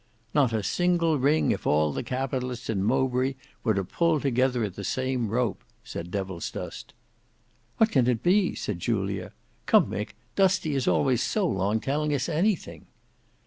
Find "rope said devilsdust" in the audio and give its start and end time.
5.29-6.95